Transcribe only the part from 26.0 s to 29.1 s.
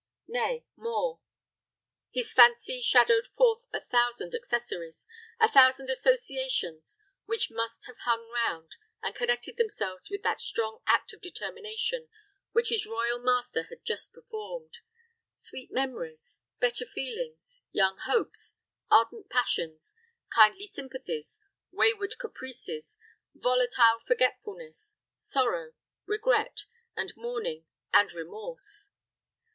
regret, and mourning, and remorse.